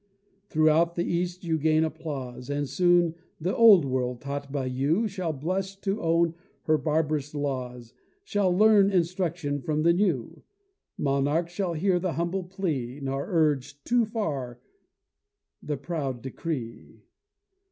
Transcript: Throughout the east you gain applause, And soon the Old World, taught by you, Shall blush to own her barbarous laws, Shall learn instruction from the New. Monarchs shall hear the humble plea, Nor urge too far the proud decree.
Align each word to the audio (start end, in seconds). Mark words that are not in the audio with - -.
Throughout 0.49 0.95
the 0.95 1.05
east 1.05 1.43
you 1.43 1.59
gain 1.59 1.83
applause, 1.83 2.49
And 2.49 2.67
soon 2.67 3.13
the 3.39 3.55
Old 3.55 3.85
World, 3.85 4.19
taught 4.19 4.51
by 4.51 4.65
you, 4.65 5.07
Shall 5.07 5.31
blush 5.31 5.75
to 5.81 6.01
own 6.01 6.33
her 6.63 6.79
barbarous 6.79 7.35
laws, 7.35 7.93
Shall 8.23 8.49
learn 8.51 8.89
instruction 8.89 9.61
from 9.61 9.83
the 9.83 9.93
New. 9.93 10.41
Monarchs 10.97 11.53
shall 11.53 11.73
hear 11.73 11.99
the 11.99 12.13
humble 12.13 12.43
plea, 12.45 12.99
Nor 12.99 13.27
urge 13.29 13.83
too 13.83 14.03
far 14.05 14.59
the 15.61 15.77
proud 15.77 16.23
decree. 16.23 17.03